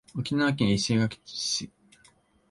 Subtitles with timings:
[0.15, 1.69] 沖縄県石垣市